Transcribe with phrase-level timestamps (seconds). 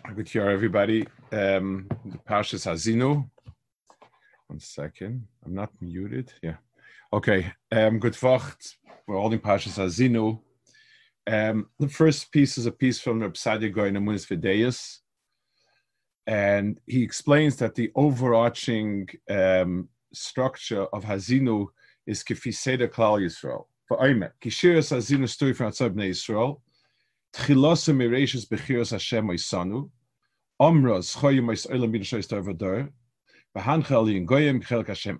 [0.00, 1.06] Good hear everybody.
[1.30, 3.28] Um, the Parshas Hazinu.
[4.48, 5.26] One second.
[5.44, 6.32] I'm not muted.
[6.42, 6.56] Yeah.
[7.12, 7.52] Okay.
[7.70, 8.76] Um, good Vacht.
[9.06, 10.40] We're holding Parshas Hazinu.
[11.26, 14.98] Um, the first piece is a piece from Reb Saadia Gaon Amunis.
[16.26, 21.68] And he explains that the overarching um, structure of Hazinu
[22.06, 23.66] is Kefiseda Klal Yisrael.
[23.86, 26.60] For Oime, Kishiras Hazinu story from Yisrael.
[27.34, 29.90] Bechiras Hashem Oisanu,
[30.60, 31.66] Omras Choyim Ois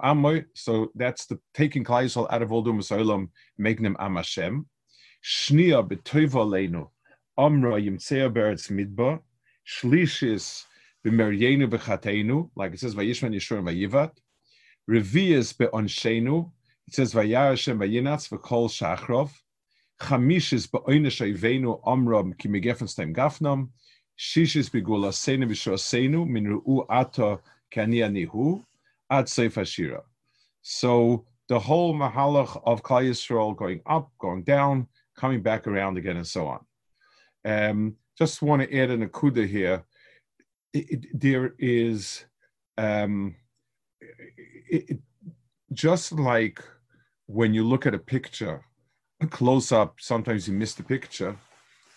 [0.00, 0.44] Amoy.
[0.54, 4.66] So that's the taking Klaisol out of all Dumas Olam, making them Am Hashem.
[5.24, 6.88] Shnia Betoiva Leinu,
[7.38, 9.20] Omra Yim Tzea Beretz Midba,
[9.66, 10.64] Shlishis
[11.06, 14.10] B'Meryenu B'Chateinu, like it says Vayishman Yishur Vayivat,
[14.90, 16.50] Revias Be'onshenu,
[16.88, 19.30] it says Vayar Hashem Vayinatz V'Kol Shachrov,
[21.86, 22.48] Omrom ki
[24.68, 26.86] begula senu b'shosenu min ru'u
[27.72, 28.64] kani anihu,
[29.10, 30.02] ad seif hashira.
[30.62, 36.16] So the whole mahalach of Klal Yisrael going up, going down, coming back around again,
[36.16, 36.60] and so on.
[37.44, 39.84] Um, just want to add an Akeda here.
[40.72, 42.24] It, it, there is
[42.76, 43.36] um,
[44.00, 44.98] it,
[45.72, 46.62] just like
[47.26, 48.64] when you look at a picture
[49.28, 51.36] close up, sometimes you miss the picture.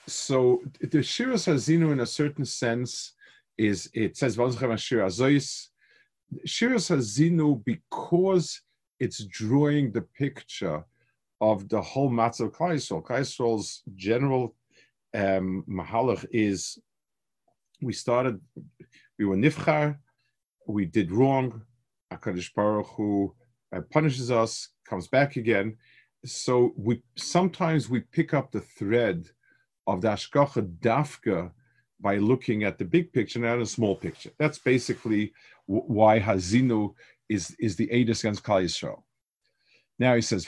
[0.08, 3.14] So the Shiras Hazinu, in a certain sense,
[3.58, 4.38] is it says
[6.48, 8.62] Shiras Hazinu because
[9.00, 10.84] it's drawing the picture
[11.42, 13.04] of the whole matzah of.
[13.04, 14.56] Klaisol's general
[15.14, 16.78] um, mahalach is
[17.82, 18.40] we started,
[19.20, 19.98] we were nifchar,
[20.68, 21.62] we did wrong.
[22.12, 23.34] Hakadosh Baruch Hu
[23.76, 25.78] uh, punishes us, comes back again,
[26.26, 29.30] so we sometimes we pick up the thread
[29.88, 31.52] of the Ashkocha Dafka
[32.00, 34.32] by looking at the big picture, and not a small picture.
[34.38, 35.34] That's basically
[35.68, 36.94] w- why Hazinu
[37.30, 39.04] is, is the Aedis against Klal Yisrael.
[39.98, 40.46] Now he says,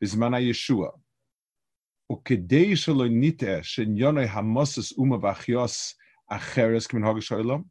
[0.00, 0.90] בזמן הישוע.
[2.12, 5.98] וכדי שלא ניטה שניוני המוסס אומה והחיוס
[6.28, 7.62] אחרס כמנהוג של העולם,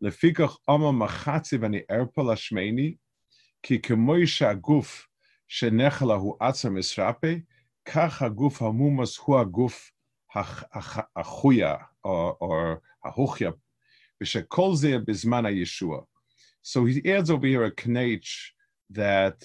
[0.00, 2.94] לפיכך אמה מחצי ואני ארפה לשמני,
[3.62, 5.08] כי כמו שהגוף
[5.48, 7.32] שנחלה הוא עצם מסרפה,
[7.84, 9.90] כך הגוף המומס הוא הגוף
[11.16, 13.50] החויה, או ההוכיה,
[14.22, 16.00] ושכל זה בזמן הישוע.
[16.62, 18.50] So he adds over here a knach
[18.90, 19.38] that,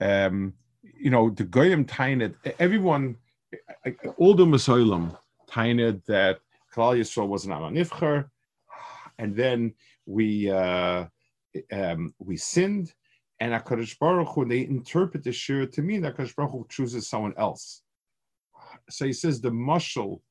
[0.00, 3.16] um, you know, the Goyim Tainet, everyone,
[4.18, 5.16] all the Masoilam
[5.48, 6.38] Tainet that
[6.72, 8.28] Klal Yisrael was an Amanifcher,
[9.18, 9.72] and then
[10.11, 11.05] we uh,
[11.71, 12.93] um, we sinned,
[13.39, 17.09] and Hakadosh Baruch Hu they interpret the shir to mean that Hakadosh Baruch Hu chooses
[17.09, 17.83] someone else.
[18.89, 20.21] So he says the mushal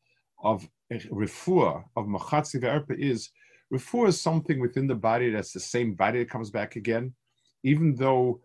[0.42, 3.30] of refuah of machatzi ve'erpa is
[3.72, 7.14] refuah is something within the body that's the same body that comes back again,
[7.62, 8.40] even though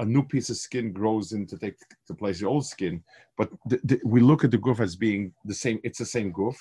[0.00, 1.76] a, new piece of skin grows in to take
[2.08, 3.02] the place the old skin.
[3.36, 5.78] But the, the, we look at the goof as being the same.
[5.84, 6.56] It's the same goof.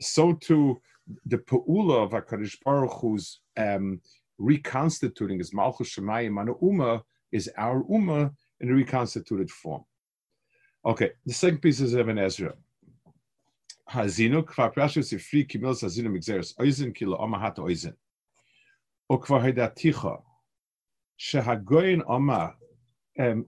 [0.00, 0.80] So too
[1.26, 4.00] the Pa'ula of HaKadosh Baruch Hu's um,
[4.38, 9.84] reconstituting his Malchus Shemayim and Uma is our Uma in a reconstituted form.
[10.84, 12.54] Okay, the second piece is Ibn Ezra.
[13.90, 17.94] Hazinu, kvar prashu sifri kimil hazinu migzeres oizen kilo omahat oizen.
[19.08, 20.22] O kvar hedaticha,
[21.18, 22.54] shehagoyin oma,
[23.18, 23.44] um,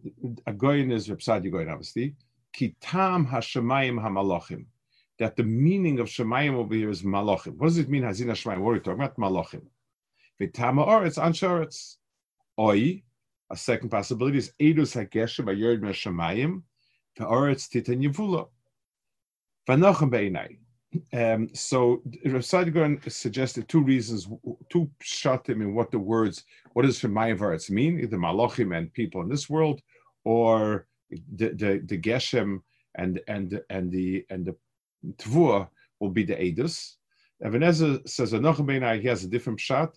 [0.46, 2.16] a goyin is Reb Goyin, obviously,
[2.52, 4.66] ki tam hashemayim hamalochim
[5.18, 7.56] that the meaning of Shemayim over here is Malachim.
[7.56, 8.60] What does it mean, Hazina Shemayim?
[8.60, 9.16] What are we talking about?
[9.16, 9.62] Malachim.
[10.40, 11.96] Vitama Oretz, Anshoretz.
[12.58, 13.02] Oi,
[13.50, 16.62] a second possibility is Edus HaGeshem Shemayim,
[17.16, 18.48] the Oretz Titan Yevula.
[19.68, 20.58] Vanochem Beinai.
[21.14, 24.28] Um, so Rav suggested two reasons,
[24.68, 26.44] two shot him in what the words,
[26.74, 29.80] what does Shemayim Varetz mean, either Malachim and people in this world,
[30.24, 32.60] or the the, the Geshem
[32.96, 34.56] and and and the and the
[35.04, 35.68] Tvua
[36.00, 36.96] will be the Edus.
[37.44, 39.96] Ibn Ezra says, he has a different shot.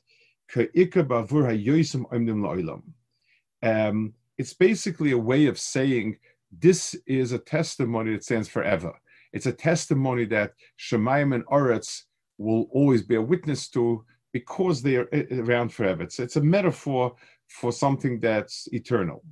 [3.64, 6.18] Um, it's basically a way of saying
[6.52, 8.94] this is a testimony that stands forever.
[9.34, 12.04] It's a testimony that Shemayim and Oretz
[12.38, 16.04] will always be a witness to because they are around forever.
[16.04, 17.16] It's, it's a metaphor
[17.48, 19.24] for something that's eternal.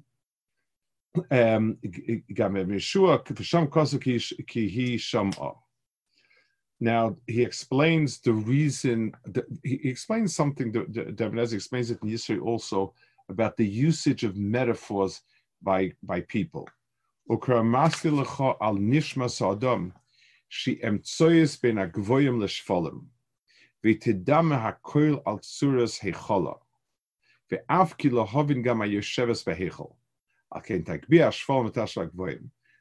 [1.30, 1.78] Um,
[6.80, 9.14] now he explains the reason.
[9.64, 10.72] He explains something.
[10.72, 12.94] David explains it in Yisrael also
[13.30, 15.22] about the usage of metaphors
[15.62, 16.68] by by people.
[20.50, 20.82] she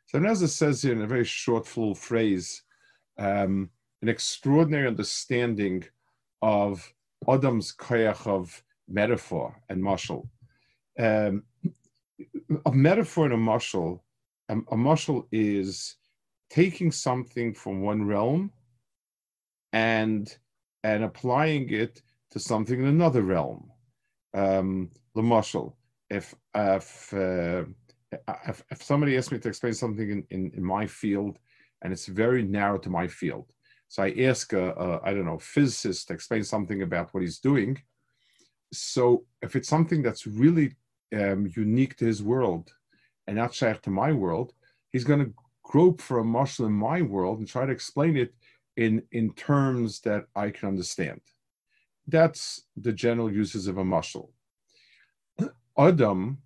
[0.06, 2.62] So Nezah says here in a very short, full phrase,
[3.18, 3.70] um,
[4.02, 5.84] an extraordinary understanding
[6.42, 6.92] of
[7.28, 10.28] Adam's koyach of metaphor and mashal.
[10.98, 11.44] Um,
[12.66, 14.00] a metaphor and a mashal,
[14.48, 15.96] a, a mashal is
[16.50, 18.52] taking something from one realm
[19.72, 20.36] and
[20.84, 23.70] and applying it to something in another realm.
[24.34, 25.74] Um, the mashal,
[26.18, 27.64] if if, uh,
[28.50, 31.38] if, if somebody asks me to explain something in, in, in my field
[31.82, 33.46] and it's very narrow to my field,
[33.88, 37.38] so I ask a, a I don't know physicist to explain something about what he's
[37.38, 37.72] doing.
[38.72, 40.76] So if it's something that's really
[41.14, 42.72] um, unique to his world
[43.26, 44.52] and not shaykh to my world,
[44.90, 48.34] he's going to grope for a mashal in my world and try to explain it
[48.76, 51.20] in, in terms that I can understand.
[52.06, 54.30] That's the general uses of a mashal.
[55.78, 56.38] Adam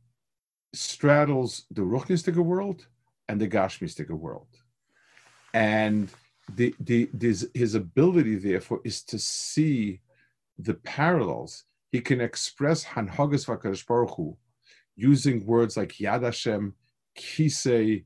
[0.72, 2.86] straddles the Ruchnistic world
[3.28, 4.48] and the Gashmistic world.
[5.54, 6.08] And
[6.54, 10.00] the, the, this, his ability, therefore, is to see
[10.58, 11.64] the parallels.
[11.90, 14.36] He can express Hanhagas Vakadosh Baruch Hu
[14.96, 16.74] using words like Yad Hashem,
[17.18, 18.04] Kisei,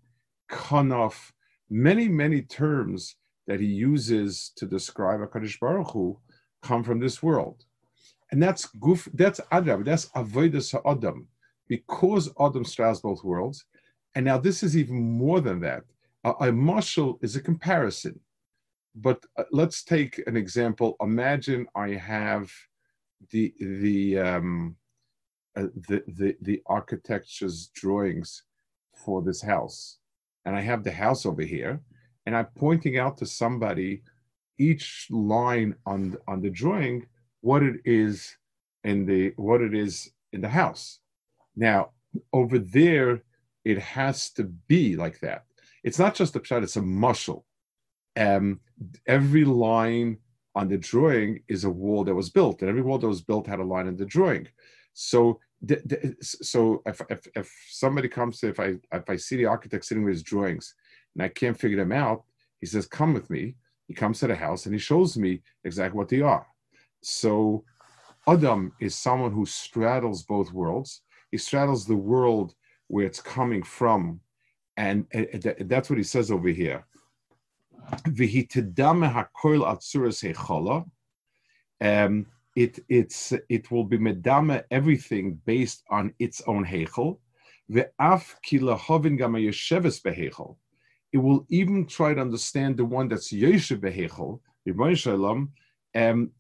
[0.51, 1.33] Kanaf,
[1.69, 6.19] many, many terms that he uses to describe HaKadosh Baruch Hu
[6.63, 7.65] come from this world.
[8.32, 11.27] And that's guf, that's Adam, that's Avodah Adam,
[11.69, 13.65] because Adam straddles both worlds.
[14.15, 15.85] And now this is even more than that.
[16.25, 18.21] A, a mashal is a comparison.
[18.94, 20.97] But uh, let's take an example.
[21.00, 22.50] Imagine I have
[23.31, 24.76] the the um,
[25.56, 28.44] uh, the, the the architecture's drawings
[29.05, 29.99] for this house,
[30.44, 31.81] and I have the house over here,
[32.26, 34.03] and I'm pointing out to somebody
[34.59, 37.06] each line on on the drawing
[37.41, 38.37] what it is
[38.85, 41.01] in the what it is in the house.
[41.57, 41.91] Now
[42.33, 43.23] over there,
[43.65, 45.45] it has to be like that.
[45.85, 47.47] It's not just a shot; it's a muscle.
[48.19, 48.61] Um,
[49.07, 50.19] every line
[50.55, 53.47] on the drawing is a wall that was built, and every wall that was built
[53.47, 54.49] had a line in the drawing.
[54.93, 55.39] So,
[56.21, 60.05] so if, if, if somebody comes to, if I if I see the architect sitting
[60.05, 60.75] with his drawings
[61.15, 62.25] and I can't figure them out,
[62.61, 65.99] he says, "Come with me." He comes to the house and he shows me exactly
[65.99, 66.47] what they are.
[67.02, 67.64] So,
[68.26, 71.02] Adam is someone who straddles both worlds.
[71.31, 72.55] He straddles the world
[72.88, 74.20] where it's coming from,
[74.76, 75.06] and,
[75.61, 76.85] that's what he says over here.
[81.81, 82.26] Um,
[82.56, 87.19] it it's it will be medame everything based on its own behechel.
[91.12, 94.41] It will even try to understand the one that's yeshev behechel,
[94.97, 95.52] Shalom,
[95.94, 96.30] um,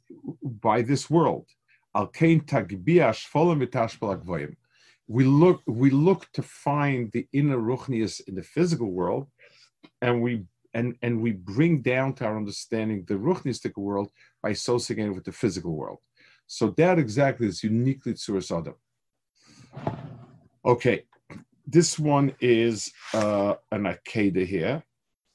[0.42, 1.46] by this world.
[5.08, 9.26] We look we look to find the inner ruchnius in the physical world,
[10.00, 14.10] and we and and we bring down to our understanding the ruchnistic world
[14.42, 15.98] by associating it with the physical world.
[16.46, 18.74] So that exactly is uniquely Tzuras Adam.
[20.64, 21.04] Okay,
[21.66, 24.82] this one is uh, an Akeda here,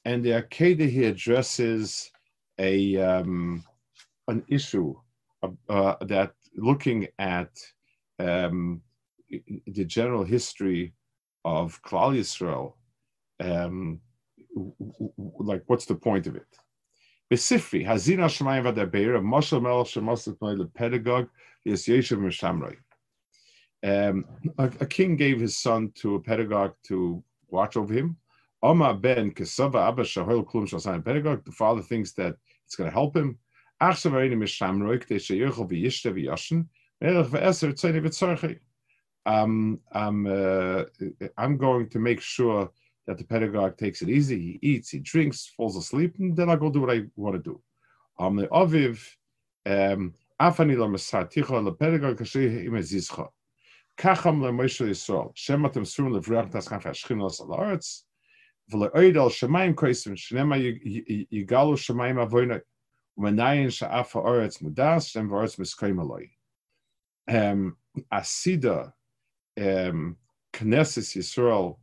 [0.04, 2.10] and the Akeda here addresses
[2.58, 3.64] a um,
[4.28, 4.94] an issue
[5.68, 7.50] uh, that looking at
[8.18, 8.82] um,
[9.66, 10.94] the general history
[11.44, 12.74] of Klal Yisrael,
[13.40, 14.00] um,
[15.38, 16.46] like what's the point of it?
[17.30, 21.28] Besifri, Hazina Shemayim Vadabeir, Moshe Melech Shemosef Noy Pedagogue,
[21.64, 22.76] Yes Yeshiv
[23.84, 24.24] Um,
[24.58, 28.16] a, king gave his son to a pedagogue to watch over him.
[28.62, 31.44] Oma ben Kesava Abba Shahol Klum Shasan pedagogue.
[31.44, 33.38] The father thinks that it's going to help him.
[33.78, 34.46] Ach so weine de
[39.26, 40.84] Um, I'm, uh,
[41.36, 42.70] I'm going to make sure
[43.06, 44.38] that the pedagogue takes it easy.
[44.38, 47.42] He eats, he drinks, falls asleep, and then I go do what I want to
[47.42, 47.60] do.
[48.18, 49.04] Aviv,
[49.66, 50.86] um, afani lo
[51.60, 52.16] le pedagogue
[52.64, 52.76] im.
[53.98, 55.32] Kacham le Moshe Yisrael,
[57.20, 57.30] al
[58.72, 58.90] v'le
[59.30, 59.74] shemayim
[60.16, 60.56] shenema
[61.30, 62.60] yigalu shemayim avoinoi.
[63.18, 64.12] Manayin sha'af
[64.62, 65.30] mudas and
[68.12, 68.92] Asida,
[71.16, 71.78] Yisrael,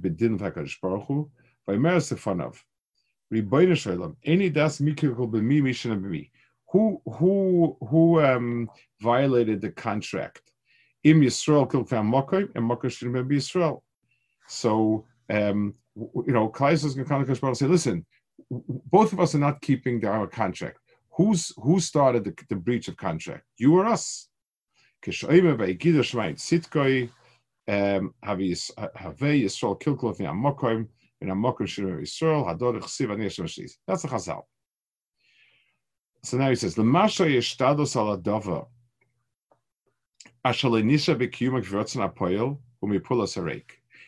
[0.00, 1.30] bedin v'akadosh baruch hu,
[3.76, 4.80] shalom, any das
[5.28, 6.30] b'mi mishana b'mi.
[6.70, 10.42] Who, who, who um, violated the contract?
[11.02, 13.82] Im Yisrael kilkam and.
[14.46, 18.06] So, um, you know, Kaiser's going to come to Baruch say, listen,
[18.50, 20.78] both of us are not keeping our contract.
[21.16, 23.44] Who's who started the, the breach of contract?
[23.56, 24.28] You or us?
[27.68, 28.14] Um.
[33.86, 34.42] That's a Chazal.
[36.24, 38.66] So now he says, L'masha yeshtados ala dava,
[40.44, 40.68] asher.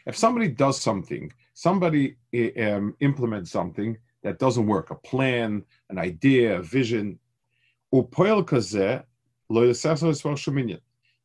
[0.06, 2.16] If somebody does something, somebody
[2.58, 7.19] um, implements something that doesn't work, a plan, an idea, a vision,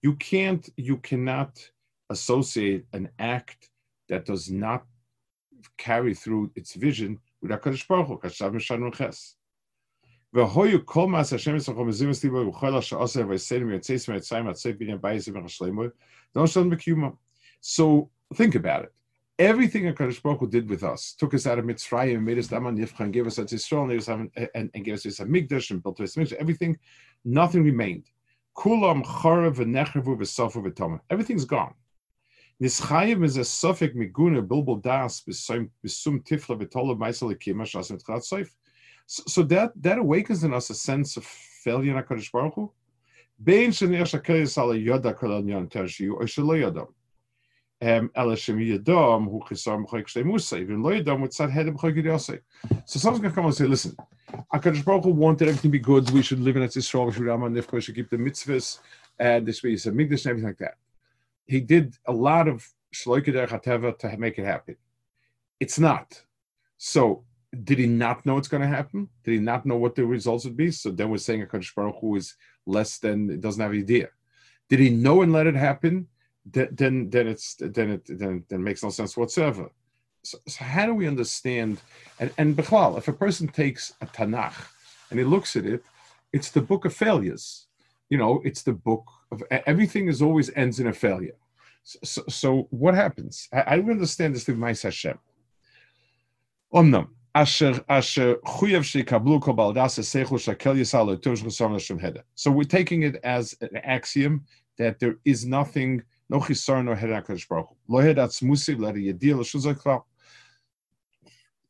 [0.02, 1.70] you can't, you cannot
[2.10, 3.70] associate an act
[4.08, 4.84] that does not
[5.76, 9.36] carry through its vision with HaKadosh Baruch Hu, Kashav Mishan Ches.
[10.32, 15.00] והויו כל מעש השם יצחו מזים אצליבו ובכל אשר עושה ויסיינים ויוצאיס ויצאים עצי בניין
[15.00, 15.82] בייס ובחשלימו,
[16.36, 17.10] לא שלום בקיומו.
[17.62, 18.92] So think about it.
[19.37, 22.77] Everything HaKadosh Baruch Hu did with us, took us out of Mitzrayim, made us Daman
[22.77, 25.83] Yifcha, and gave us a Yisrael, and, eh, and, and gave us a Migdash, and
[25.83, 26.79] built us a everything,
[27.25, 28.05] nothing remained.
[28.55, 31.01] Kulam Chorav v'nechavu v'sofu v'tomah.
[31.09, 31.73] Everything's gone.
[32.63, 38.49] Nischayim is a suffix miguna bilbul das besum tifla v'tolav ma'isel ekima shasim tchalat soif.
[39.07, 42.71] So that that awakens in us a sense of failure in HaKadosh Baruch Hu.
[43.43, 46.87] Bein shenir shakel yisal yoda kol anyon tershiyu or shelo.
[47.81, 48.39] So someone's
[53.19, 53.97] going to come and say, listen,
[54.53, 57.23] HaKadosh Baruch wanted everything to be good, we should live in Eretz Yisrael, we should,
[57.23, 58.79] Nifko, we should keep the mitzvahs,
[59.19, 60.75] and this way is a migdash and everything like that.
[61.45, 64.77] He did a lot of shloike hateva to make it happen.
[65.59, 66.23] It's not.
[66.77, 67.23] So
[67.63, 69.09] did he not know it's going to happen?
[69.23, 70.71] Did he not know what the results would be?
[70.71, 74.09] So then we're saying HaKadosh Baruch Hu is less than, doesn't have idea.
[74.69, 76.07] Did he know and let it happen?
[76.45, 79.69] Then then it's then it then, then makes no sense whatsoever.
[80.23, 81.79] So, so, how do we understand?
[82.19, 84.67] And and Bechlal, if a person takes a Tanakh
[85.09, 85.83] and he looks at it,
[86.33, 87.67] it's the book of failures.
[88.09, 91.35] You know, it's the book of everything is always ends in a failure.
[91.83, 93.47] So, so, so what happens?
[93.51, 95.17] I, I understand this through my Hashem.
[96.73, 97.07] Omnam.
[97.37, 97.71] So
[102.51, 104.45] we're taking it as an axiom
[104.77, 107.09] that there is nothing no chisar head
[107.49, 107.69] Baruch
[109.33, 110.03] l'shuzak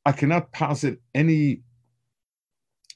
[0.07, 1.61] I cannot posit any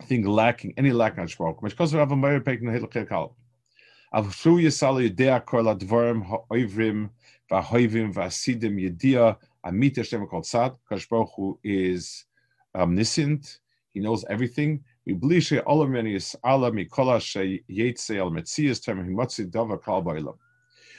[0.04, 1.70] thing lacking, any lack Baruch Hu.
[1.70, 3.34] Because of Avamayr Pek no head l'chel
[4.14, 7.10] Av shu yisal yedea kol advarim ha'oivrim
[7.52, 10.78] v'ahoivim v'asidim yedia amit Hashem kol tzad.
[10.90, 12.26] HaKadosh Baruch Hu is
[12.76, 13.60] omniscient.
[13.94, 14.84] He knows everything.
[15.06, 20.38] We believe she olam is ala mikola she metzias himotzi dava kal ba'ilam.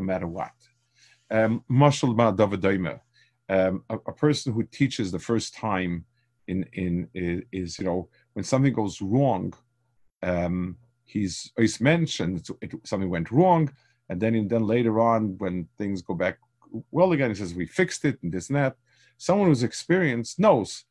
[0.00, 0.56] no matter what.
[1.30, 2.30] Um, Mashal Ma
[3.56, 6.04] um, a, a person who teaches the first time
[6.48, 9.52] in in is, is you know when something goes wrong,
[10.22, 13.70] um, he's he's mentioned it, something went wrong,
[14.08, 16.38] and then and then later on when things go back
[16.90, 18.76] well again, he says we fixed it and this and that.
[19.18, 20.84] Someone who's experienced knows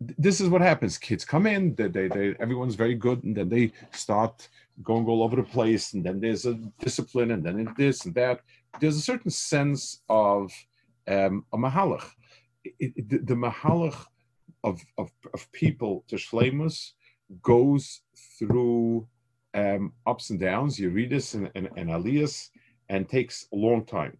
[0.00, 0.98] this is what happens.
[0.98, 4.48] Kids come in, they, they, they, everyone's very good, and then they start
[4.82, 8.40] going all over the place, and then there's a discipline, and then this and that.
[8.80, 10.52] There's a certain sense of
[11.08, 12.04] um, a mahalach.
[12.64, 14.06] It, it, the, the mahalach
[14.64, 16.92] of, of, of people to Shlemus
[17.42, 18.02] goes
[18.38, 19.06] through
[19.54, 22.50] um, ups and downs, Yeridis and, and, and Aliyas,
[22.88, 24.16] and takes a long time.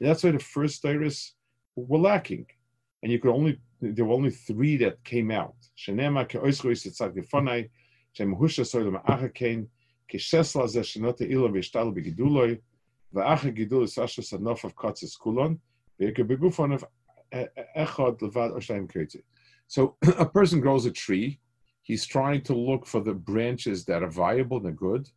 [0.00, 1.34] And That's why the first Tyrus
[1.76, 2.46] were lacking.
[3.02, 5.54] And you could only, there were only three that came out.
[5.76, 6.28] Shenema
[13.12, 15.58] ze gidul sanof of kulon,
[16.00, 16.84] begufon of
[17.32, 19.22] echad levad kirti.
[19.66, 21.40] So a person grows a tree,
[21.82, 25.08] he's trying to look for the branches that are viable and good.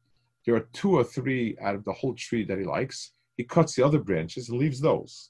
[0.45, 3.11] There are two or three out of the whole tree that he likes.
[3.37, 5.29] He cuts the other branches and leaves those.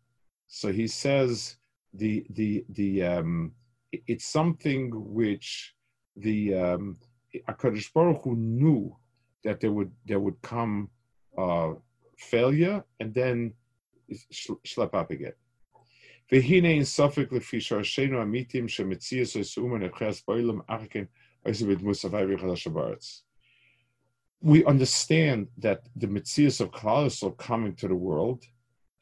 [0.50, 1.56] So he says
[1.94, 3.52] the the the um,
[3.92, 5.74] it's something which
[6.16, 6.96] the um,
[7.48, 8.96] Hakadosh Baruch Hu knew
[9.44, 10.90] that there would there would come
[11.36, 11.74] uh,
[12.18, 13.52] failure and then
[14.32, 15.34] schlep up again.
[16.32, 21.04] והנה אין ספק לפי שורשינו האמיתיים שמציאס וסאומן הבחירס בעולם אחר
[21.46, 23.22] also with Musafai Chadash בארץ.
[24.42, 28.44] We understand that the Metzias of Klal coming to the world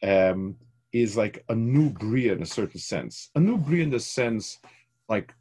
[0.02, 0.56] um,
[0.91, 3.29] is like a new bria in a certain sense.
[3.35, 4.59] A new bria in the sense,
[5.07, 5.33] like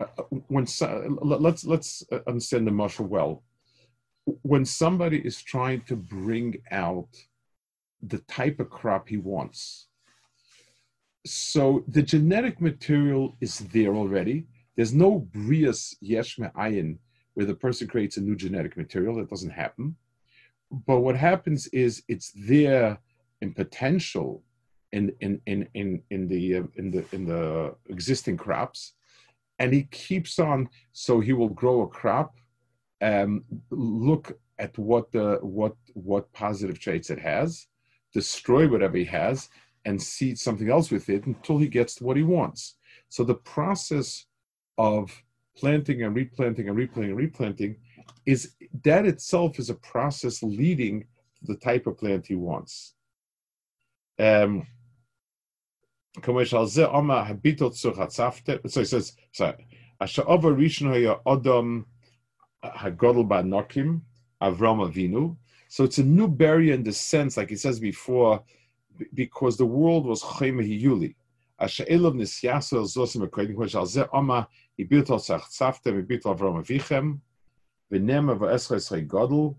[0.00, 0.66] uh, uh when
[1.22, 3.42] let's let's uh, understand the mashal well.
[4.42, 7.08] When somebody is trying to bring out
[8.02, 9.88] the type of crop he wants,
[11.26, 14.46] so the genetic material is there already.
[14.76, 16.98] There's no brias yesh ayin
[17.34, 19.16] where the person creates a new genetic material.
[19.16, 19.96] That doesn't happen.
[20.86, 22.98] But what happens is it's there
[23.40, 24.42] in potential
[24.94, 28.94] in in in in, in the uh, in the in the existing crops,
[29.58, 30.68] and he keeps on.
[30.92, 32.30] So he will grow a crop.
[33.02, 37.66] Um, look at what the what what positive traits it has,
[38.12, 39.48] destroy whatever he has,
[39.84, 42.76] and seed something else with it until he gets what he wants.
[43.08, 44.26] So the process
[44.78, 45.10] of
[45.56, 47.76] planting and replanting and replanting and replanting
[48.26, 48.54] is
[48.84, 51.00] that itself is a process leading
[51.36, 52.94] to the type of plant he wants.
[54.18, 54.66] Um,
[56.22, 56.44] so he
[58.84, 59.66] says, sorry,
[60.00, 61.86] Asher Rishon Adam
[62.64, 64.00] Hagodol Banokim
[64.40, 65.36] Avram Avinu.
[65.68, 68.44] So it's a new barrier in the sense, like he says before,
[69.12, 71.16] because the world was chayme hiyuli.
[71.60, 74.48] Ashe'elav nisyasu el zosim akodim kol shal zeh oma
[74.78, 77.20] ibit al sachtzaftem ibit al avram avichem
[77.90, 79.58] v'nem v'escha escha gadol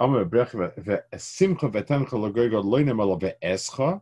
[0.00, 4.00] oma brech v'esimcha v'tencha logoy god loinem ala v'escha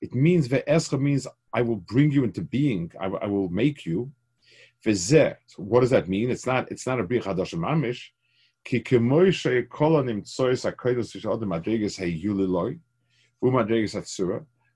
[0.00, 4.12] it means v'escha means I will bring you into being I, I will make you
[4.84, 8.10] v'zeh what does that mean it's not it's not a bia chadasha mamish.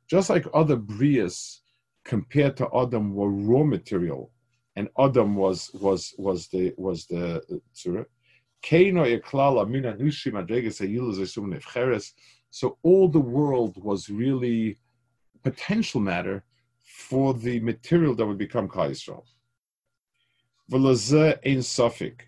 [0.08, 1.58] Just like other brias
[2.04, 4.30] compared to Adam were raw material,
[4.76, 7.42] and Adam was was was the was the
[7.74, 8.06] tzura.
[12.50, 14.78] So all the world was really
[15.42, 16.44] potential matter
[16.84, 18.68] for the material that would become
[21.58, 22.20] sofik.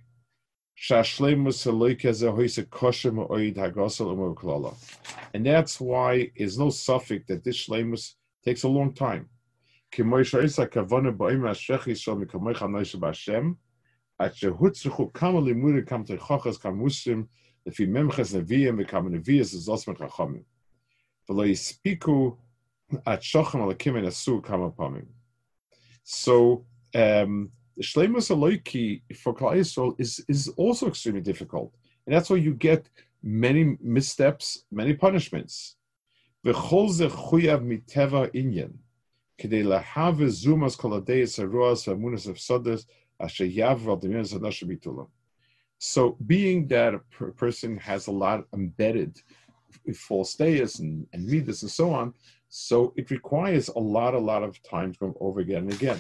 [5.32, 9.28] And that's why it's no suffix that this shlemus takes a long time.
[26.06, 31.74] So, um, the Shleimus Aloiki for Klal Yisrael is, is also extremely difficult.
[32.06, 32.88] And that's why you get
[33.22, 35.76] many missteps, many punishments.
[38.32, 38.74] Inyan.
[39.40, 42.86] Kedei lahave zumas kol v'amunas of asher
[45.78, 49.20] so being that a per- person has a lot embedded
[49.96, 52.14] false deists and, and midas and so on,
[52.48, 55.98] so it requires a lot, a lot of time to come over again and again.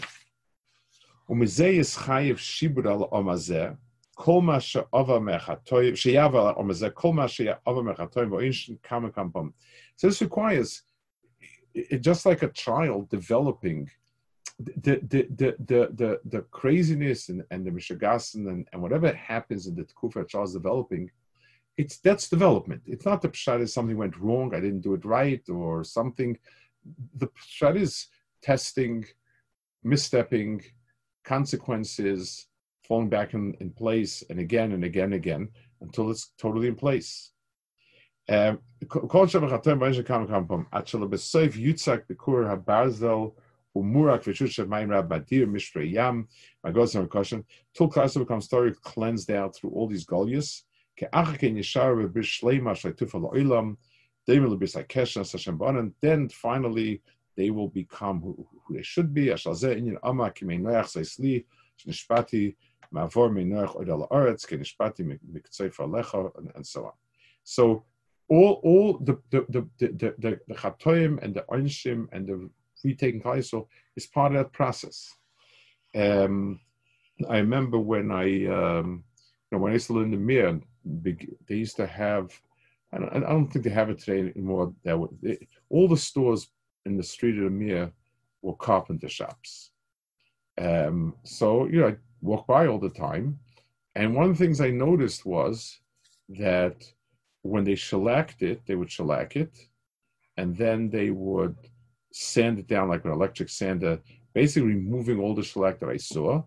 [9.96, 10.82] So this requires,
[12.00, 13.90] just like a child developing
[14.58, 19.66] the the the the the, the craziness and, and the mishigasan and, and whatever happens
[19.66, 21.10] in the tkufa is developing,
[21.76, 22.82] it's that's development.
[22.86, 26.38] It's not the pshat is something went wrong, I didn't do it right, or something.
[27.16, 28.06] The pshat is
[28.42, 29.04] testing,
[29.84, 30.64] misstepping,
[31.24, 32.46] consequences,
[32.86, 35.48] falling back in, in place, and again and again and again
[35.80, 37.32] until it's totally in place.
[38.28, 38.60] Um,
[43.76, 46.28] Umurak Vishusha Maim Rabbadir Mishra Yam,
[46.62, 48.48] my God's question, till becomes
[48.82, 50.62] cleansed out through all these golias.
[56.00, 57.02] Then finally
[57.36, 59.30] they will become who, who they should be.
[59.30, 59.50] And so
[66.84, 66.92] on.
[67.42, 67.84] So
[68.28, 70.54] all all the the the the, the, the, the
[71.22, 72.50] and the Einshim and the
[72.84, 73.66] retaking kaisel
[73.96, 75.14] is part of that process.
[75.94, 76.60] Um,
[77.28, 79.04] I remember when I um,
[79.50, 82.30] you know when I used in the Mir, they used to have.
[82.92, 84.72] I don't, I don't think they have it today anymore.
[84.84, 84.96] That
[85.68, 86.48] all the stores
[86.86, 87.92] in the street of the Mir
[88.42, 89.70] were carpenter shops.
[90.58, 93.38] Um, so you know, I walk by all the time,
[93.94, 95.78] and one of the things I noticed was
[96.28, 96.84] that
[97.42, 99.56] when they shellacked it, they would shellac it,
[100.36, 101.56] and then they would
[102.16, 103.98] sand it down like an electric sander,
[104.34, 106.42] basically removing all the shellac that I saw.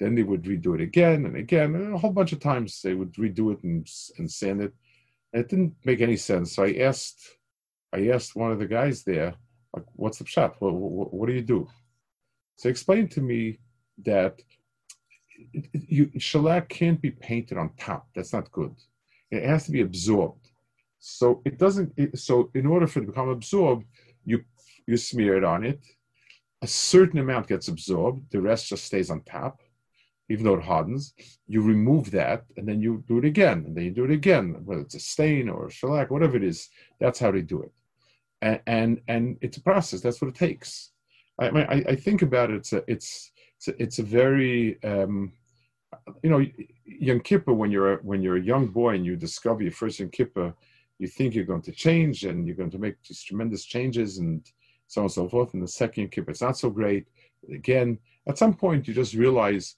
[0.00, 2.94] Then they would redo it again and again, and a whole bunch of times they
[2.94, 4.72] would redo it and, and sand it.
[5.32, 6.56] And it didn't make any sense.
[6.56, 7.20] So I asked,
[7.92, 9.34] I asked one of the guys there,
[9.72, 10.56] like, "What's the shot?
[10.58, 11.68] What, what, what do you do?"
[12.56, 13.60] So explain to me
[14.04, 14.42] that
[15.72, 18.08] you, shellac can't be painted on top.
[18.16, 18.74] That's not good.
[19.30, 20.50] It has to be absorbed.
[20.98, 22.18] So it doesn't.
[22.18, 23.84] So in order for it to become absorbed,
[24.24, 24.42] you
[24.86, 25.80] you smear it on it.
[26.62, 28.30] A certain amount gets absorbed.
[28.30, 29.60] The rest just stays on top,
[30.28, 31.14] even though it hardens.
[31.46, 34.56] You remove that, and then you do it again, and then you do it again.
[34.64, 36.70] Whether it's a stain or a shellac, whatever it is,
[37.00, 37.72] that's how they do it.
[38.40, 40.00] And and, and it's a process.
[40.00, 40.90] That's what it takes.
[41.38, 42.56] I I, I think about it.
[42.56, 45.32] It's a it's it's a, it's a very um,
[46.22, 46.44] you know,
[46.84, 49.98] Yom Kippur, when you're a, when you're a young boy and you discover your first
[49.98, 50.54] Yom Kippur,
[50.98, 54.50] you think you're going to change and you're going to make these tremendous changes and
[54.94, 55.54] so on and so forth.
[55.54, 57.06] And the second Kippur, it's not so great.
[57.52, 59.76] Again, at some point, you just realize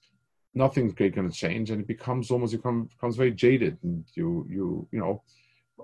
[0.55, 4.47] nothing's great going to change, and it becomes almost become, becomes very jaded, and you
[4.49, 5.23] you you know.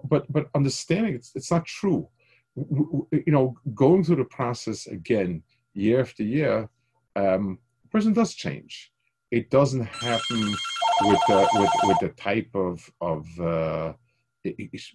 [0.04, 2.08] But but understanding it's it's not true.
[2.54, 5.42] You know, going through the process again
[5.74, 6.68] year after year,
[7.16, 8.92] um, the person does change
[9.32, 10.54] it doesn't happen
[11.00, 13.94] with the with, with the type of of uh,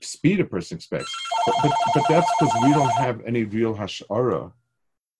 [0.02, 1.14] speed a person expects.
[1.46, 4.52] But, but, but that's because we don't have any real hashara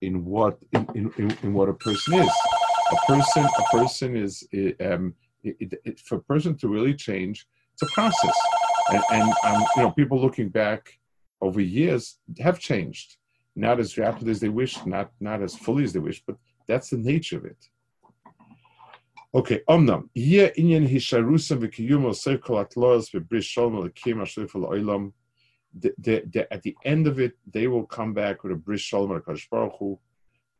[0.00, 2.30] in what in, in, in, what a person is.
[2.92, 4.46] A person a person is
[4.80, 8.36] um, it, it, for a person to really change, it's a process.
[8.90, 10.98] And, and um, you know, people looking back
[11.40, 13.16] over years have changed,
[13.54, 16.36] not as rapidly as they wish, not not as fully as they wish, but
[16.66, 17.68] that's the nature of it.
[19.34, 20.08] Okay, Omnam.
[20.14, 25.12] Ye inyan hisharusim v'kiyumo seif kol atloras v'bris shalom l'kim ashlifel oilam.
[26.50, 29.74] At the end of it, they will come back with a bris shalom l'kadosh baruch
[29.78, 29.98] hu.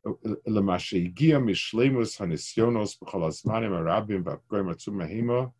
[0.05, 0.11] Uh,
[0.47, 5.51] Lema sheigia mishlemus hanisyonos b'chol azmanim harabim v'apgoyim atzum mehima.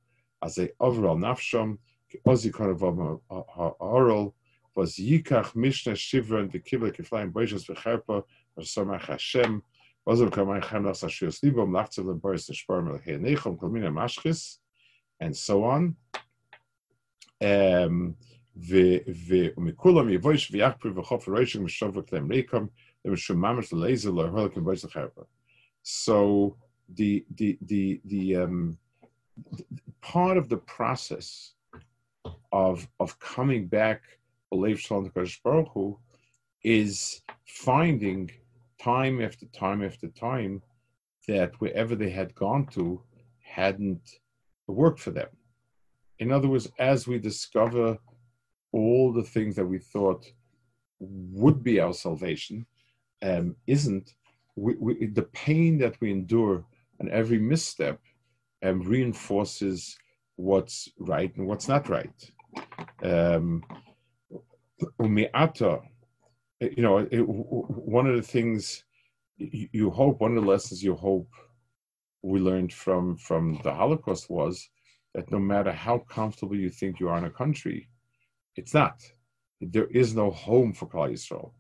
[0.44, 1.80] Azei overall nafsham
[2.14, 4.36] k'ozikon avam ha'oral
[4.78, 8.24] v'az yikach mishne shivron v'kibla kiflayim boishas v'cherpa
[8.56, 9.64] v'somach Hashem
[10.05, 11.05] עוז יקרא לבוא האורל, ואז
[11.45, 14.61] ייקח משנה שברן וקיבל כפליים בוישס
[14.95, 15.97] וחרפה, ושמח השם, and so on.
[17.41, 18.17] Um,
[25.83, 26.57] so
[26.89, 28.79] the the the the um,
[30.01, 31.55] part of the process
[32.53, 34.03] of of coming back
[36.63, 38.31] is finding
[38.82, 40.62] time after time after time
[41.28, 43.02] that wherever they had gone to
[43.42, 44.20] hadn't
[44.68, 45.28] worked for them.
[46.20, 47.98] In other words, as we discover
[48.72, 50.26] all the things that we thought
[51.00, 52.66] would be our salvation
[53.22, 54.14] um, isn't,
[54.56, 56.64] we, we, the pain that we endure
[57.00, 58.00] and every misstep
[58.64, 59.98] um, reinforces
[60.36, 62.32] what's right and what's not right.
[63.04, 63.64] Um,
[66.60, 68.84] you know, it, one of the things
[69.38, 71.30] you hope, one of the lessons you hope
[72.22, 74.70] we learned from from the Holocaust was
[75.14, 77.90] that no matter how comfortable you think you are in a country,
[78.56, 79.02] it's not.
[79.62, 81.52] There is no home for Klal Yisrael.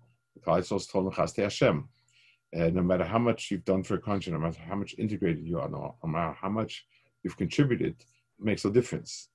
[0.46, 1.88] Yisrael is told Hashem.
[2.52, 5.46] And no matter how much you've done for a country, no matter how much integrated
[5.46, 6.86] you are, no matter how much
[7.24, 8.06] you've contributed, it
[8.40, 9.30] makes no difference.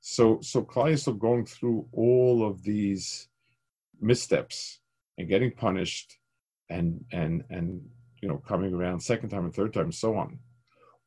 [0.00, 3.28] So, so Klal Yisrael going through all of these
[4.00, 4.80] missteps
[5.18, 6.16] and getting punished,
[6.70, 7.82] and and and
[8.22, 10.38] you know coming around second time and third time, and so on.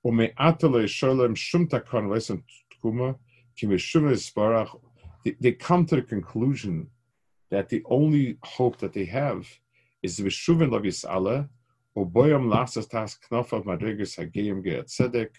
[0.03, 0.33] They,
[5.51, 6.89] come to the conclusion
[7.51, 9.47] that the only hope that they have
[10.01, 11.47] is the Vishuvin Lavis Allah,
[11.93, 15.29] or Boyam Lasas Tas Knof Madrigas Hagiyim Geat Tzedek,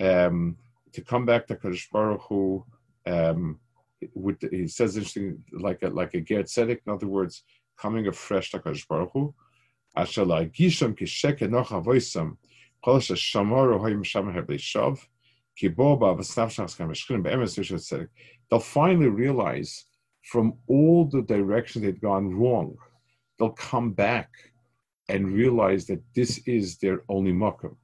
[0.00, 0.56] um,
[0.92, 2.64] to come back to Kadosh Baruch Hu,
[3.06, 3.58] um,
[4.14, 7.42] with, he says interesting, like a, like a Geat Tzedek, in other words,
[7.78, 9.34] coming afresh to Baruch Hu,
[9.96, 10.96] Asher Avoisam,
[12.84, 14.98] Kol Hoyim Shamar Hebleishav,
[15.60, 18.08] Kiboba V'snavshas Kameshkin Be'emes Tzedek,
[18.50, 19.86] they'll finally realize
[20.22, 22.76] from all the directions they've gone wrong,
[23.38, 24.30] they'll come back
[25.08, 27.76] and realize that this is their only makom.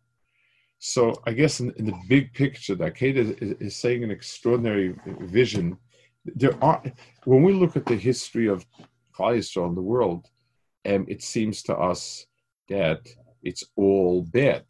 [0.78, 4.94] So I guess in, in, the big picture, the Akedah is, is, saying an extraordinary
[5.20, 5.76] vision.
[6.24, 6.82] There are,
[7.24, 8.64] when we look at the history of
[9.20, 10.26] Yisrael the world,
[10.86, 12.26] um, it seems to us
[12.68, 13.06] that
[13.42, 14.64] it's all bad.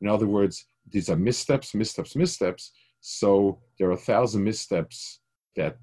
[0.00, 2.72] In other words, these are missteps, missteps, missteps.
[3.00, 5.20] So there are a thousand missteps
[5.56, 5.76] that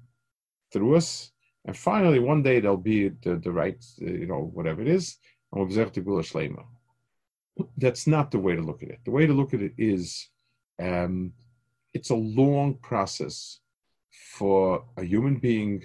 [0.72, 1.30] through us.
[1.66, 5.16] And finally, one day there'll be the, the right, uh, you know, whatever it is,
[5.52, 6.64] and we'll observe the.
[7.78, 9.00] That's not the way to look at it.
[9.04, 10.28] The way to look at it is
[10.80, 11.32] um,
[11.94, 13.60] it's a long process
[14.10, 15.82] for a human being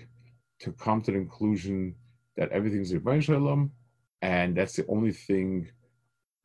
[0.60, 1.96] to come to the conclusion
[2.38, 3.72] that everything's in Shalom,
[4.22, 5.70] and that's the only thing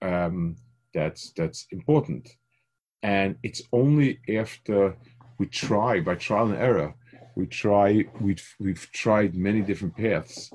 [0.03, 0.57] um,
[0.93, 2.29] that's that's important.
[3.03, 4.97] And it's only after
[5.39, 6.95] we try by trial and error
[7.37, 10.51] we try we've we've tried many different paths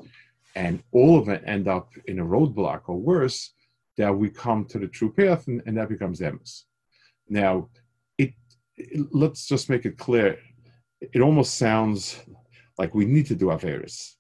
[0.56, 3.54] and all of it end up in a roadblock or worse
[3.98, 6.64] that we come to the true path and, and that becomes emes
[7.30, 7.70] now
[8.18, 8.34] it,
[8.76, 10.38] it, let's just make it clear.
[11.00, 12.20] It almost sounds
[12.78, 14.16] like we need to do averis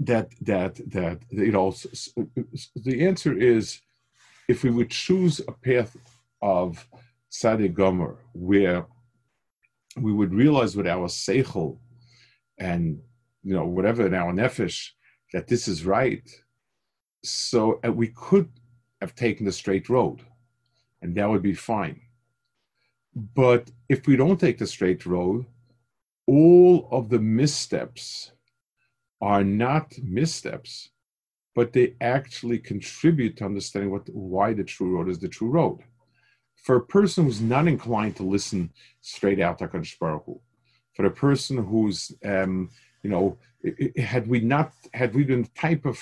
[0.00, 1.74] that that that you know
[2.74, 3.80] the answer is
[4.48, 5.96] if we would choose a path
[6.42, 6.86] of
[7.28, 8.86] Sadi Gomer where
[9.96, 11.78] we would realize with our seichel
[12.58, 13.00] and
[13.42, 14.90] you know whatever in our nefesh
[15.32, 16.28] that this is right.
[17.24, 18.48] So we could
[19.00, 20.20] have taken the straight road,
[21.02, 22.00] and that would be fine.
[23.34, 25.46] But if we don't take the straight road,
[26.26, 28.32] all of the missteps
[29.30, 30.72] are not missteps,
[31.56, 35.78] but they actually contribute to understanding what why the true road is the true road
[36.66, 39.68] for a person who's not inclined to listen straight out to
[40.00, 40.40] Baruch
[40.94, 42.70] for a person who's, um,
[43.04, 43.38] you know,
[43.96, 45.96] had we not, had we been the type of,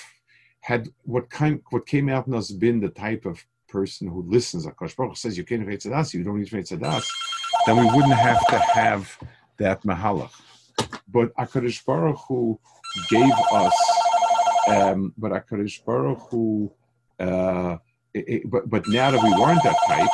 [0.61, 4.65] had what kind, what came out in us been the type of person who listens,
[4.65, 7.05] Hakadosh Baruch says you can't read tzadas, you don't need to read tzadas,
[7.67, 9.17] then we wouldn't have to have
[9.57, 10.31] that mahalach.
[11.07, 12.59] But Hakadosh Baruch Hu
[13.09, 13.77] gave us,
[14.67, 16.71] um, but Hakadosh Baruch
[17.19, 17.77] uh,
[18.13, 20.09] it, it, but but now that we weren't that type,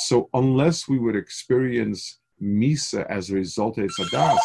[0.00, 4.38] so unless we would experience Misa as a result of Tzadas,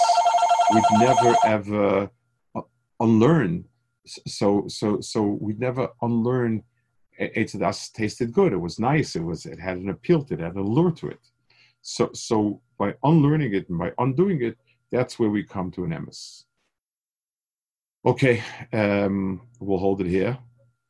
[0.73, 2.09] we'd never ever
[2.55, 2.61] uh,
[2.99, 3.65] unlearn.
[4.05, 6.63] So so so we'd never unlearn
[7.19, 8.53] Eitzadas tasted good.
[8.53, 9.15] It was nice.
[9.15, 11.19] It was it had an appeal to it, it had an allure to it.
[11.81, 14.57] So so by unlearning it and by undoing it,
[14.91, 16.43] that's where we come to an emes.
[18.05, 20.37] Okay, um, we'll hold it here.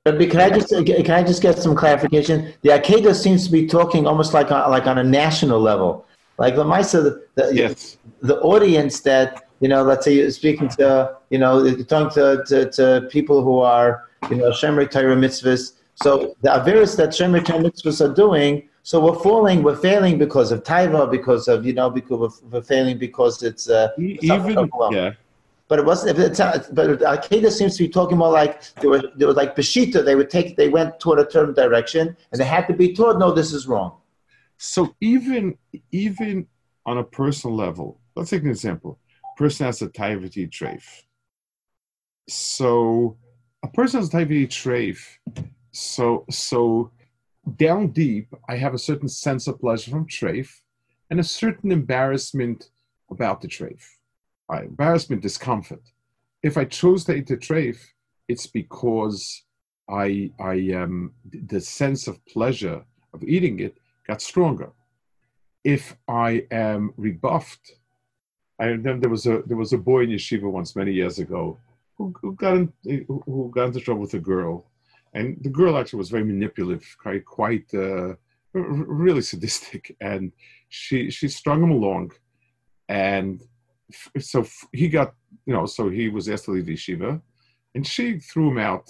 [0.04, 2.54] But can I just can I just get some clarification?
[2.62, 6.06] The Akedah seems to be talking almost like on, like on a national level.
[6.38, 7.98] Like Lamaisa, the, the, yes.
[8.22, 12.70] the audience that you know, let's say you're speaking to you know, talking to, to,
[12.72, 15.74] to people who are you know Shemri Torah mitzvahs.
[15.96, 18.70] So the averus that Shemri Torah mitzvahs are doing.
[18.84, 23.00] So we're falling, we're failing because of taiva, because of you know, because we're failing
[23.00, 25.14] because it's uh, even yeah
[25.68, 26.18] but it wasn't.
[26.18, 29.02] But Akeda seems to be talking more like they were.
[29.16, 30.06] They were like Bashita.
[30.06, 30.58] They would take.
[30.58, 33.18] They went toward a certain direction, and they had to be taught.
[33.18, 33.98] No, this is wrong.
[34.58, 35.58] So even
[35.92, 36.48] even
[36.86, 39.00] on a personal level, let's take an example.
[39.34, 40.84] A person has a taivati treif.
[42.30, 43.18] So
[43.64, 45.18] a person has a taivati treif.
[45.72, 46.92] So so
[47.58, 50.62] down deep, I have a certain sense of pleasure from treif,
[51.10, 52.70] and a certain embarrassment
[53.10, 53.95] about the treif
[54.52, 55.82] uh, embarrassment, discomfort.
[56.44, 57.80] If I chose to eat a treif,
[58.28, 59.44] it's because
[59.90, 63.78] I, I, um, the sense of pleasure of eating it
[64.08, 64.72] got stronger.
[65.66, 67.72] if I am rebuffed,
[68.60, 71.58] I remember there was a there was a boy in yeshiva once many years ago
[71.98, 72.74] who, who got in,
[73.08, 74.66] who got into trouble with a girl,
[75.14, 78.14] and the girl actually was very manipulative, quite quite uh,
[78.54, 80.32] really sadistic, and
[80.70, 82.12] she she strung him along,
[82.88, 83.42] and
[84.20, 85.14] so he got
[85.46, 87.22] you know so he was asked to leave yeshiva,
[87.76, 88.90] and she threw him out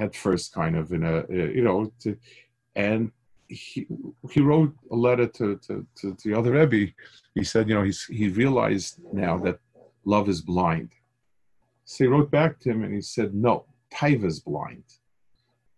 [0.00, 2.16] at first, kind of in a uh, you know, to,
[2.74, 3.12] and
[3.48, 3.86] he
[4.30, 6.92] he wrote a letter to, to, to, to the other Rebbe.
[7.34, 9.58] He said, you know, he's he realized now that
[10.04, 10.92] love is blind.
[11.84, 14.84] So he wrote back to him and he said, no, taiva is blind.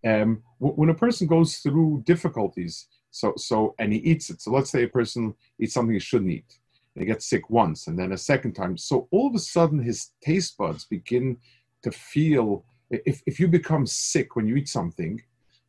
[0.04, 4.40] Um, when a person goes through difficulties, so so and he eats it.
[4.40, 6.58] So let's say a person eats something he shouldn't eat,
[6.94, 8.76] and he gets sick once, and then a second time.
[8.76, 11.38] So all of a sudden, his taste buds begin
[11.82, 12.64] to feel.
[12.90, 15.22] If if you become sick when you eat something,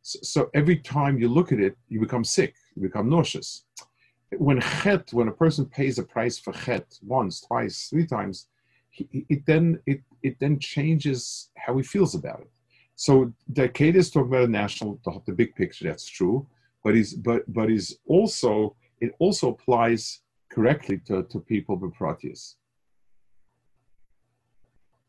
[0.04, 3.64] so, so, every time you look at it, you become sick, you become nauseous.
[4.36, 8.48] When chet, when a person pays a price for chet once, twice, three times,
[8.90, 12.50] he, it then it, it then changes how he feels about it.
[12.96, 15.86] So Decade is talking about a national, the, the, big picture.
[15.86, 16.46] That's true,
[16.84, 20.20] but he's but but he's also it also applies
[20.54, 22.56] correctly to, to people with proteus.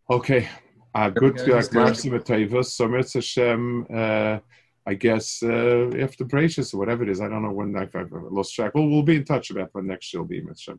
[0.10, 0.50] Okay,
[0.94, 1.40] uh, good.
[1.50, 3.88] Uh, so Hashem.
[3.94, 4.40] Uh,
[4.88, 7.20] I guess uh, after Bereishis or whatever it is.
[7.20, 8.76] I don't know when I've, I've lost track.
[8.76, 10.78] Well, we'll be in touch about when next she'll be, Mitzvah.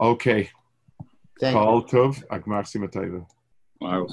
[0.00, 0.48] Okay.
[1.38, 3.26] Thank Kol Tov, Agmar Chasima Tova.
[3.80, 4.06] Wow,